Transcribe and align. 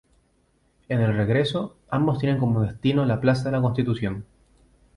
En 0.89 0.99
el 0.99 1.13
regreso, 1.15 1.77
ambos 1.87 2.17
tienen 2.17 2.39
como 2.39 2.63
destino 2.63 3.05
la 3.05 3.21
Plaza 3.21 3.43
de 3.43 3.51
la 3.51 3.61
Constitución. 3.61 4.25